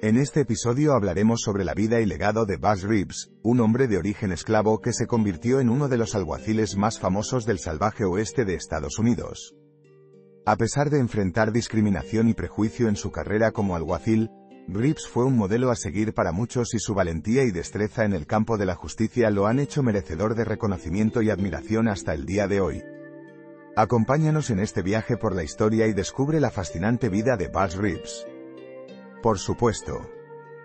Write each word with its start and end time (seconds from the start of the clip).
En 0.00 0.16
este 0.16 0.42
episodio 0.42 0.92
hablaremos 0.94 1.40
sobre 1.40 1.64
la 1.64 1.74
vida 1.74 2.00
y 2.00 2.06
legado 2.06 2.46
de 2.46 2.56
Buzz 2.56 2.84
Reeves, 2.84 3.32
un 3.42 3.58
hombre 3.58 3.88
de 3.88 3.98
origen 3.98 4.30
esclavo 4.30 4.80
que 4.80 4.92
se 4.92 5.08
convirtió 5.08 5.58
en 5.58 5.68
uno 5.68 5.88
de 5.88 5.96
los 5.96 6.14
alguaciles 6.14 6.76
más 6.76 7.00
famosos 7.00 7.44
del 7.46 7.58
salvaje 7.58 8.04
oeste 8.04 8.44
de 8.44 8.54
Estados 8.54 9.00
Unidos. 9.00 9.56
A 10.46 10.54
pesar 10.54 10.88
de 10.90 11.00
enfrentar 11.00 11.50
discriminación 11.50 12.28
y 12.28 12.34
prejuicio 12.34 12.86
en 12.86 12.94
su 12.94 13.10
carrera 13.10 13.50
como 13.50 13.74
alguacil, 13.74 14.30
Reeves 14.68 15.08
fue 15.08 15.24
un 15.24 15.36
modelo 15.36 15.68
a 15.68 15.74
seguir 15.74 16.14
para 16.14 16.30
muchos 16.30 16.74
y 16.74 16.78
su 16.78 16.94
valentía 16.94 17.42
y 17.42 17.50
destreza 17.50 18.04
en 18.04 18.12
el 18.12 18.24
campo 18.24 18.56
de 18.56 18.66
la 18.66 18.76
justicia 18.76 19.30
lo 19.30 19.48
han 19.48 19.58
hecho 19.58 19.82
merecedor 19.82 20.36
de 20.36 20.44
reconocimiento 20.44 21.22
y 21.22 21.30
admiración 21.30 21.88
hasta 21.88 22.14
el 22.14 22.24
día 22.24 22.46
de 22.46 22.60
hoy. 22.60 22.84
Acompáñanos 23.74 24.50
en 24.50 24.60
este 24.60 24.82
viaje 24.82 25.16
por 25.16 25.34
la 25.34 25.42
historia 25.42 25.88
y 25.88 25.92
descubre 25.92 26.38
la 26.38 26.52
fascinante 26.52 27.08
vida 27.08 27.36
de 27.36 27.48
Buzz 27.48 27.74
Reeves. 27.74 28.24
Por 29.22 29.40
supuesto. 29.40 30.08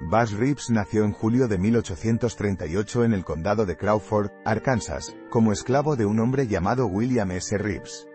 Buzz 0.00 0.32
Reeves 0.32 0.70
nació 0.70 1.04
en 1.04 1.12
julio 1.12 1.46
de 1.46 1.56
1838 1.56 3.04
en 3.04 3.12
el 3.12 3.24
condado 3.24 3.64
de 3.64 3.76
Crawford, 3.76 4.30
Arkansas, 4.44 5.14
como 5.30 5.52
esclavo 5.52 5.94
de 5.94 6.04
un 6.04 6.18
hombre 6.18 6.48
llamado 6.48 6.86
William 6.86 7.30
S. 7.30 7.56
Reeves. 7.56 8.08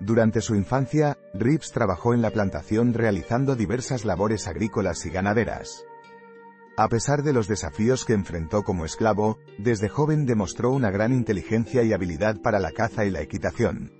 Durante 0.00 0.40
su 0.40 0.56
infancia, 0.56 1.16
Reeves 1.32 1.70
trabajó 1.70 2.12
en 2.12 2.22
la 2.22 2.30
plantación 2.30 2.92
realizando 2.92 3.54
diversas 3.54 4.04
labores 4.04 4.48
agrícolas 4.48 5.06
y 5.06 5.10
ganaderas. 5.10 5.84
A 6.76 6.88
pesar 6.88 7.22
de 7.22 7.32
los 7.32 7.46
desafíos 7.46 8.04
que 8.04 8.14
enfrentó 8.14 8.64
como 8.64 8.84
esclavo, 8.84 9.38
desde 9.58 9.88
joven 9.88 10.26
demostró 10.26 10.72
una 10.72 10.90
gran 10.90 11.12
inteligencia 11.12 11.84
y 11.84 11.92
habilidad 11.92 12.40
para 12.42 12.58
la 12.58 12.72
caza 12.72 13.04
y 13.04 13.10
la 13.10 13.20
equitación. 13.20 13.92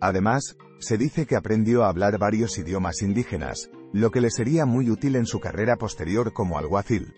Además, 0.00 0.56
se 0.80 0.98
dice 0.98 1.26
que 1.26 1.36
aprendió 1.36 1.84
a 1.84 1.88
hablar 1.88 2.18
varios 2.18 2.58
idiomas 2.58 3.02
indígenas, 3.02 3.70
lo 3.92 4.10
que 4.10 4.20
le 4.20 4.30
sería 4.30 4.66
muy 4.66 4.90
útil 4.90 5.16
en 5.16 5.26
su 5.26 5.40
carrera 5.40 5.76
posterior 5.76 6.32
como 6.32 6.58
alguacil. 6.58 7.14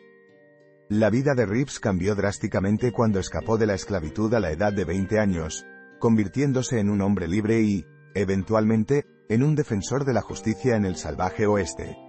La 0.89 1.11
vida 1.11 1.35
de 1.35 1.47
Reeves 1.47 1.81
cambió 1.81 2.15
drásticamente 2.15 2.93
cuando 2.93 3.19
escapó 3.19 3.59
de 3.59 3.67
la 3.67 3.75
esclavitud 3.75 4.33
a 4.35 4.41
la 4.41 4.53
edad 4.53 4.73
de 4.73 4.85
20 4.85 5.19
años, 5.19 5.67
convirtiéndose 5.99 6.79
en 6.79 6.91
un 6.91 7.01
hombre 7.01 7.27
libre 7.27 7.61
y, 7.63 7.87
eventualmente, 8.15 9.05
en 9.29 9.43
un 9.43 9.57
defensor 9.57 10.05
de 10.05 10.13
la 10.13 10.23
justicia 10.23 10.77
en 10.77 10.85
el 10.85 10.97
salvaje 10.97 11.47
oeste. 11.47 12.06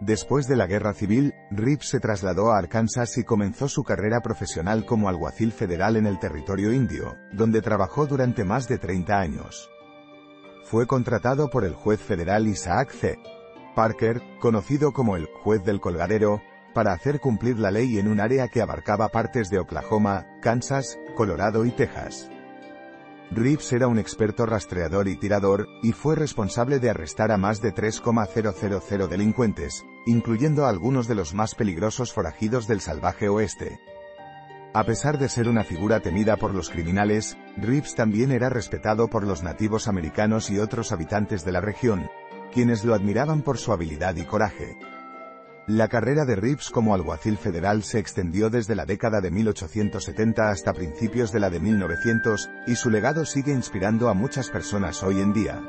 Después 0.00 0.46
de 0.46 0.54
la 0.54 0.68
guerra 0.68 0.94
civil, 0.94 1.34
Reeves 1.50 1.88
se 1.88 1.98
trasladó 1.98 2.52
a 2.52 2.58
Arkansas 2.58 3.18
y 3.18 3.24
comenzó 3.24 3.68
su 3.68 3.82
carrera 3.82 4.20
profesional 4.20 4.86
como 4.86 5.08
alguacil 5.08 5.50
federal 5.50 5.96
en 5.96 6.06
el 6.06 6.20
territorio 6.20 6.72
indio, 6.72 7.16
donde 7.32 7.62
trabajó 7.62 8.06
durante 8.06 8.44
más 8.44 8.68
de 8.68 8.78
30 8.78 9.18
años. 9.18 9.68
Fue 10.64 10.86
contratado 10.86 11.50
por 11.50 11.64
el 11.64 11.74
juez 11.74 12.00
federal 12.00 12.46
Isaac 12.46 12.92
C. 12.92 13.18
Parker, 13.74 14.22
conocido 14.40 14.92
como 14.92 15.16
el 15.16 15.26
juez 15.42 15.64
del 15.64 15.80
colgadero, 15.80 16.42
para 16.74 16.92
hacer 16.92 17.18
cumplir 17.18 17.58
la 17.58 17.72
ley 17.72 17.98
en 17.98 18.06
un 18.06 18.20
área 18.20 18.46
que 18.46 18.62
abarcaba 18.62 19.08
partes 19.08 19.50
de 19.50 19.58
Oklahoma, 19.58 20.26
Kansas, 20.40 20.96
Colorado 21.16 21.64
y 21.64 21.72
Texas. 21.72 22.30
Reeves 23.30 23.72
era 23.74 23.88
un 23.88 23.98
experto 23.98 24.46
rastreador 24.46 25.06
y 25.06 25.16
tirador, 25.16 25.68
y 25.82 25.92
fue 25.92 26.16
responsable 26.16 26.78
de 26.78 26.88
arrestar 26.88 27.30
a 27.30 27.36
más 27.36 27.60
de 27.60 27.72
3,000 27.72 29.08
delincuentes, 29.08 29.84
incluyendo 30.06 30.64
a 30.64 30.70
algunos 30.70 31.08
de 31.08 31.14
los 31.14 31.34
más 31.34 31.54
peligrosos 31.54 32.12
forajidos 32.12 32.66
del 32.66 32.80
salvaje 32.80 33.28
oeste. 33.28 33.80
A 34.72 34.84
pesar 34.84 35.18
de 35.18 35.28
ser 35.28 35.48
una 35.48 35.62
figura 35.62 36.00
temida 36.00 36.36
por 36.36 36.54
los 36.54 36.70
criminales, 36.70 37.36
Reeves 37.56 37.94
también 37.94 38.32
era 38.32 38.48
respetado 38.48 39.08
por 39.08 39.26
los 39.26 39.42
nativos 39.42 39.88
americanos 39.88 40.50
y 40.50 40.58
otros 40.58 40.92
habitantes 40.92 41.44
de 41.44 41.52
la 41.52 41.60
región, 41.60 42.08
quienes 42.52 42.84
lo 42.84 42.94
admiraban 42.94 43.42
por 43.42 43.58
su 43.58 43.72
habilidad 43.72 44.16
y 44.16 44.24
coraje. 44.24 44.78
La 45.68 45.88
carrera 45.88 46.24
de 46.24 46.34
Reeves 46.34 46.70
como 46.70 46.94
alguacil 46.94 47.36
federal 47.36 47.82
se 47.82 47.98
extendió 47.98 48.48
desde 48.48 48.74
la 48.74 48.86
década 48.86 49.20
de 49.20 49.30
1870 49.30 50.48
hasta 50.48 50.72
principios 50.72 51.30
de 51.30 51.40
la 51.40 51.50
de 51.50 51.60
1900, 51.60 52.48
y 52.66 52.74
su 52.74 52.88
legado 52.88 53.26
sigue 53.26 53.52
inspirando 53.52 54.08
a 54.08 54.14
muchas 54.14 54.48
personas 54.48 55.02
hoy 55.02 55.20
en 55.20 55.34
día. 55.34 55.60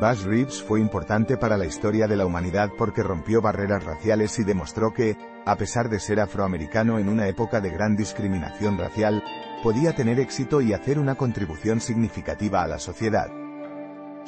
Buzz 0.00 0.24
Reeves 0.24 0.62
fue 0.62 0.80
importante 0.80 1.36
para 1.36 1.58
la 1.58 1.66
historia 1.66 2.06
de 2.06 2.16
la 2.16 2.24
humanidad 2.24 2.70
porque 2.78 3.02
rompió 3.02 3.42
barreras 3.42 3.84
raciales 3.84 4.38
y 4.38 4.44
demostró 4.44 4.94
que, 4.94 5.18
a 5.44 5.56
pesar 5.56 5.90
de 5.90 6.00
ser 6.00 6.18
afroamericano 6.18 6.98
en 6.98 7.10
una 7.10 7.28
época 7.28 7.60
de 7.60 7.68
gran 7.68 7.94
discriminación 7.94 8.78
racial, 8.78 9.22
podía 9.62 9.94
tener 9.94 10.18
éxito 10.18 10.62
y 10.62 10.72
hacer 10.72 10.98
una 10.98 11.14
contribución 11.14 11.82
significativa 11.82 12.62
a 12.62 12.68
la 12.68 12.78
sociedad. 12.78 13.28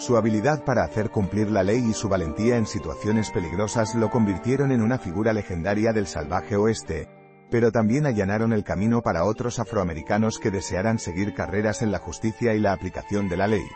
Su 0.01 0.17
habilidad 0.17 0.65
para 0.65 0.83
hacer 0.83 1.11
cumplir 1.11 1.51
la 1.51 1.63
ley 1.63 1.91
y 1.91 1.93
su 1.93 2.09
valentía 2.09 2.57
en 2.57 2.65
situaciones 2.65 3.31
peligrosas 3.31 3.95
lo 3.95 4.09
convirtieron 4.09 4.73
en 4.73 4.81
una 4.81 4.97
figura 4.99 5.35
legendaria 5.35 5.93
del 5.93 6.07
salvaje 6.07 6.57
oeste, 6.57 7.07
pero 7.51 7.71
también 7.71 8.07
allanaron 8.07 8.55
el 8.55 8.65
camino 8.65 9.03
para 9.03 9.25
otros 9.25 9.59
afroamericanos 9.59 10.39
que 10.39 10.51
desearan 10.51 10.99
seguir 10.99 11.35
carreras 11.35 11.83
en 11.83 11.93
la 11.93 11.99
justicia 11.99 12.55
y 12.55 12.61
la 12.61 12.73
aplicación 12.73 13.29
de 13.29 13.37
la 13.37 13.47
ley. 13.47 13.67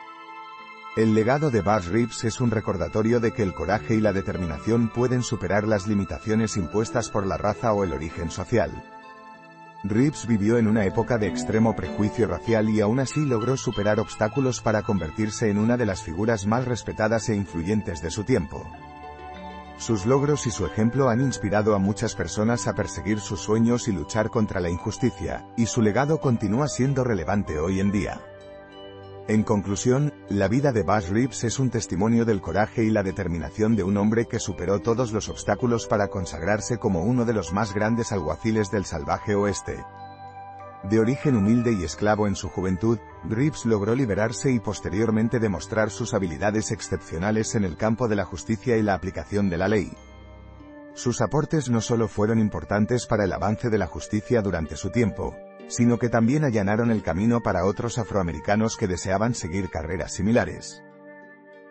El 0.97 1.15
legado 1.15 1.51
de 1.51 1.61
Buzz 1.61 1.89
Reeves 1.89 2.25
es 2.25 2.41
un 2.41 2.51
recordatorio 2.51 3.21
de 3.21 3.33
que 3.33 3.43
el 3.43 3.53
coraje 3.53 3.95
y 3.95 4.01
la 4.01 4.15
determinación 4.15 4.89
pueden 4.89 5.23
superar 5.23 5.69
las 5.69 5.87
limitaciones 5.87 6.57
impuestas 6.57 7.11
por 7.11 7.27
la 7.27 7.37
raza 7.37 7.75
o 7.75 7.85
el 7.85 7.93
origen 7.93 8.31
social. 8.31 8.73
Reeves 9.87 10.27
vivió 10.27 10.57
en 10.57 10.67
una 10.67 10.87
época 10.87 11.19
de 11.19 11.27
extremo 11.27 11.77
prejuicio 11.77 12.27
racial 12.27 12.71
y 12.71 12.81
aún 12.81 13.01
así 13.01 13.21
logró 13.27 13.59
superar 13.59 14.01
obstáculos 14.01 14.63
para 14.63 14.83
convertirse 14.83 15.51
en 15.51 15.59
una 15.59 15.77
de 15.77 15.85
las 15.85 16.03
figuras 16.03 16.47
más 16.47 16.65
respetadas 16.65 17.29
e 17.29 17.37
influyentes 17.37 18.01
de 18.01 18.11
su 18.11 18.25
tiempo. 18.25 18.67
Sus 19.77 20.07
logros 20.07 20.47
y 20.47 20.51
su 20.51 20.65
ejemplo 20.65 21.11
han 21.11 21.21
inspirado 21.21 21.75
a 21.75 21.79
muchas 21.79 22.15
personas 22.15 22.67
a 22.67 22.75
perseguir 22.75 23.21
sus 23.21 23.41
sueños 23.41 23.87
y 23.87 23.93
luchar 23.93 24.31
contra 24.31 24.59
la 24.59 24.71
injusticia, 24.71 25.45
y 25.55 25.67
su 25.67 25.83
legado 25.83 26.19
continúa 26.19 26.69
siendo 26.69 27.05
relevante 27.05 27.59
hoy 27.59 27.81
en 27.81 27.93
día. 27.93 28.21
En 29.27 29.43
conclusión, 29.43 30.13
la 30.29 30.49
vida 30.49 30.71
de 30.73 30.83
Buzz 30.83 31.09
Reeves 31.09 31.45
es 31.45 31.59
un 31.59 31.71
testimonio 31.71 32.27
del 32.27 32.43
coraje 32.43 32.85
y 32.85 32.91
la 32.91 33.03
determinación 33.03 33.75
de 33.75 33.83
un 33.83 33.97
hombre 33.97 34.27
que 34.27 34.39
superó 34.39 34.81
todos 34.81 35.13
los 35.13 35.31
obstáculos 35.31 35.87
para 35.87 36.09
consagrarse 36.09 36.77
como 36.77 37.03
uno 37.03 37.25
de 37.25 37.33
los 37.33 37.51
más 37.51 37.73
grandes 37.73 38.13
alguaciles 38.13 38.71
del 38.71 38.85
salvaje 38.85 39.35
oeste. 39.35 39.83
De 40.91 41.01
origen 41.01 41.37
humilde 41.37 41.73
y 41.73 41.85
esclavo 41.85 42.27
en 42.27 42.37
su 42.37 42.51
juventud, 42.51 42.99
Reeves 43.27 43.65
logró 43.65 43.95
liberarse 43.95 44.53
y 44.53 44.61
posteriormente 44.61 45.39
demostrar 45.39 45.89
sus 45.89 46.13
habilidades 46.13 46.71
excepcionales 46.71 47.55
en 47.55 47.65
el 47.65 47.79
campo 47.79 48.09
de 48.09 48.17
la 48.17 48.27
justicia 48.27 48.77
y 48.77 48.83
la 48.83 48.93
aplicación 48.93 49.49
de 49.49 49.57
la 49.57 49.69
ley. 49.69 49.91
Sus 50.93 51.23
aportes 51.23 51.71
no 51.71 51.81
solo 51.81 52.09
fueron 52.09 52.39
importantes 52.39 53.07
para 53.07 53.25
el 53.25 53.33
avance 53.33 53.71
de 53.71 53.79
la 53.79 53.87
justicia 53.87 54.43
durante 54.43 54.77
su 54.77 54.91
tiempo, 54.91 55.35
sino 55.69 55.99
que 55.99 56.09
también 56.09 56.45
allanaron 56.45 56.91
el 56.91 57.03
camino 57.03 57.43
para 57.43 57.65
otros 57.65 57.99
afroamericanos 57.99 58.77
que 58.77 58.87
deseaban 58.87 59.35
seguir 59.35 59.71
carreras 59.71 60.13
similares. 60.13 60.83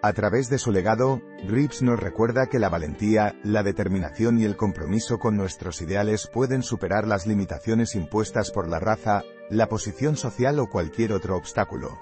A 0.01 0.11
través 0.11 0.49
de 0.49 0.57
su 0.57 0.73
legado, 0.73 1.21
Reeves 1.47 1.81
nos 1.81 1.97
recuerda 1.97 2.47
que 2.47 2.59
la 2.59 2.67
valentía, 2.67 3.35
la 3.41 3.63
determinación 3.63 4.37
y 4.37 4.43
el 4.43 4.57
compromiso 4.57 5.17
con 5.17 5.37
nuestros 5.37 5.81
ideales 5.81 6.27
pueden 6.27 6.61
superar 6.61 7.07
las 7.07 7.25
limitaciones 7.25 7.95
impuestas 7.95 8.51
por 8.51 8.67
la 8.67 8.79
raza, 8.79 9.23
la 9.49 9.69
posición 9.69 10.17
social 10.17 10.59
o 10.59 10.67
cualquier 10.67 11.13
otro 11.13 11.37
obstáculo. 11.37 11.97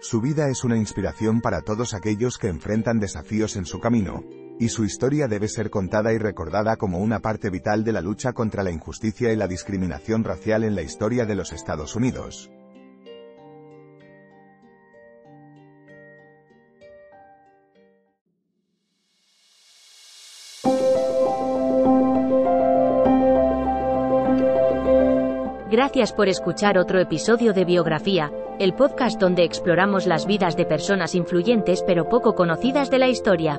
Su 0.00 0.20
vida 0.20 0.48
es 0.48 0.62
una 0.62 0.76
inspiración 0.76 1.40
para 1.40 1.62
todos 1.62 1.92
aquellos 1.92 2.38
que 2.38 2.46
enfrentan 2.46 3.00
desafíos 3.00 3.56
en 3.56 3.66
su 3.66 3.80
camino, 3.80 4.22
y 4.58 4.68
su 4.68 4.84
historia 4.84 5.28
debe 5.28 5.48
ser 5.48 5.70
contada 5.70 6.12
y 6.12 6.18
recordada 6.18 6.76
como 6.76 6.98
una 6.98 7.20
parte 7.20 7.50
vital 7.50 7.84
de 7.84 7.92
la 7.92 8.00
lucha 8.00 8.32
contra 8.32 8.62
la 8.62 8.70
injusticia 8.70 9.32
y 9.32 9.36
la 9.36 9.48
discriminación 9.48 10.24
racial 10.24 10.64
en 10.64 10.74
la 10.74 10.82
historia 10.82 11.26
de 11.26 11.34
los 11.34 11.52
Estados 11.52 11.96
Unidos. 11.96 12.50
Gracias 25.72 26.12
por 26.12 26.28
escuchar 26.28 26.76
otro 26.76 27.00
episodio 27.00 27.54
de 27.54 27.64
Biografía, 27.64 28.30
el 28.58 28.74
podcast 28.74 29.18
donde 29.18 29.42
exploramos 29.42 30.06
las 30.06 30.26
vidas 30.26 30.54
de 30.54 30.66
personas 30.66 31.14
influyentes 31.14 31.82
pero 31.86 32.10
poco 32.10 32.34
conocidas 32.34 32.90
de 32.90 32.98
la 32.98 33.08
historia. 33.08 33.58